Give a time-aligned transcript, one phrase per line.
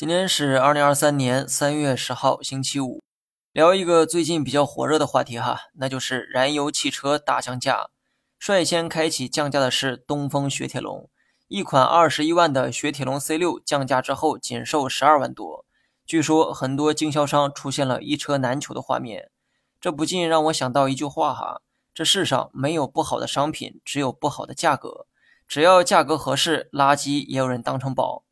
[0.00, 3.02] 今天是二零二三年三月十号，星期五，
[3.52, 7.90] 聊一个最近比较火热的话题哈，那就是燃油汽车大降价。
[8.38, 11.10] 率先开启降价的是东风雪铁龙，
[11.48, 15.66] 一款二十一万的雪铁龙 C 六降价之后仅售十二万多，
[16.06, 19.30] 据说很多经销商出现了一车难求的画面。
[19.82, 21.60] 这不禁让我想到一句话哈：
[21.92, 25.06] 这世上没有不好的商品，只有不好的价格。
[25.46, 28.24] 只要价格合适，垃圾也有人当成宝。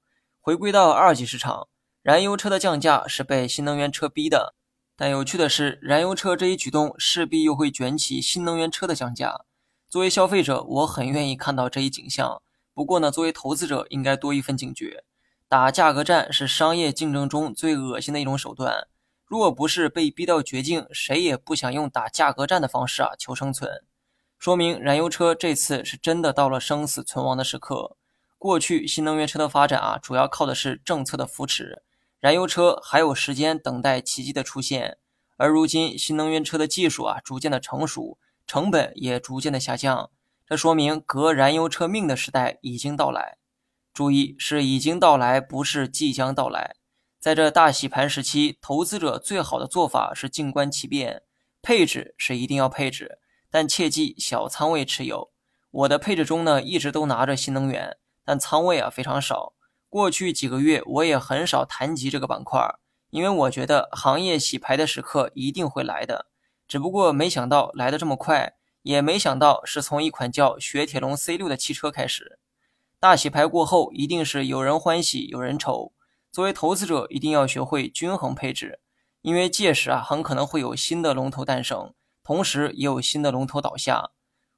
[0.48, 1.68] 回归到二级市场，
[2.00, 4.54] 燃油车的降价是被新能源车逼的。
[4.96, 9.44] 但有趣的是，燃油车这一举动势必又会卷起新能源车的降价。
[9.90, 12.40] 作为消费者，我很愿意看到这一景象。
[12.72, 15.04] 不过呢，作为投资者，应该多一份警觉。
[15.50, 18.88] 打价格战是商业竞争中最恶心的一种手段。
[19.26, 23.84] 若不是被逼到绝境，谁也不想用打价格战的方式啊求生存。
[24.38, 27.97] 说明燃油车这次是真的到了生死存亡的时刻。
[28.38, 31.82] 过去新能源车的发展啊，主要靠的是政策的扶持，
[32.20, 34.98] 燃油车还有时间等待奇迹的出现。
[35.36, 40.10] 而如今新能源车的技术啊，逐渐的成熟，成本也逐渐的下降，
[40.46, 43.38] 这说明革燃油车命的时代已经到来。
[43.92, 46.76] 注意，是已经到来，不是即将到来。
[47.18, 51.22] 在这大洗盘时期，投资者最好的做法是静观其变，
[51.60, 53.18] 配置是一定要配置。
[53.50, 55.32] 但切记小仓位持有。
[55.70, 57.96] 我的配置中呢，一直都拿着新能源，
[58.28, 59.54] 但仓位啊非常少。
[59.88, 62.60] 过去几个月我也很少谈及这个板块，
[63.08, 66.26] 因为我觉得行业洗牌的时刻一定会来的。
[66.66, 72.38] 只不过没想到来的这么快，也没想到是从一款叫雪铁龙 C6 的汽车开始。
[73.00, 75.94] 大洗牌过后，一定是有人欢喜有人愁。
[76.30, 78.80] 作为投资者，一定要学会均衡配置，
[79.22, 81.94] 因为届时啊，很可能会有新的龙头诞生。
[82.22, 84.10] 同时也有新的龙头倒下。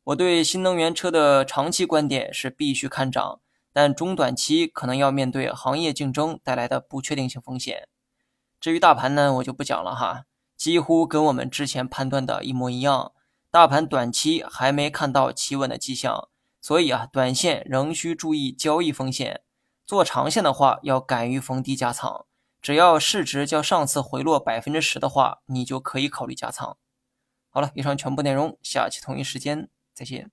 [0.03, 3.41] 我对新能源车的长期观点是必须看涨，
[3.73, 7.89] 但中短期可能要面对行业竞争带来的不确定性风险。
[8.61, 10.25] 至于大盘呢，我就不讲了哈，
[10.57, 13.13] 几乎跟我们之前判断的一模一样。
[13.51, 16.29] 大盘短期还没看到企稳的迹象，
[16.61, 19.43] 所以啊，短线仍需注意交易风险。
[19.87, 22.27] 做长线的话，要敢于逢低加仓。
[22.63, 26.77] 只要市值较上次回落百分之十的话，你就可以考虑加仓。
[27.49, 30.31] 好了，以上全部内容，下期同一时间再见。